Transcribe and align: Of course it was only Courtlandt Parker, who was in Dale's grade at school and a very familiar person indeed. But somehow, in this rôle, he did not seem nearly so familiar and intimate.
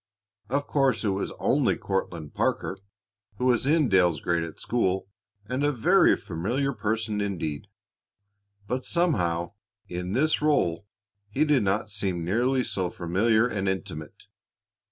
Of 0.49 0.65
course 0.65 1.03
it 1.05 1.09
was 1.09 1.31
only 1.37 1.75
Courtlandt 1.75 2.33
Parker, 2.33 2.79
who 3.37 3.45
was 3.45 3.67
in 3.67 3.87
Dale's 3.87 4.19
grade 4.19 4.43
at 4.43 4.59
school 4.59 5.07
and 5.45 5.63
a 5.63 5.71
very 5.71 6.17
familiar 6.17 6.73
person 6.73 7.21
indeed. 7.21 7.67
But 8.65 8.83
somehow, 8.83 9.51
in 9.87 10.13
this 10.13 10.37
rôle, 10.37 10.85
he 11.29 11.45
did 11.45 11.61
not 11.61 11.91
seem 11.91 12.25
nearly 12.25 12.63
so 12.63 12.89
familiar 12.89 13.47
and 13.47 13.69
intimate. 13.69 14.23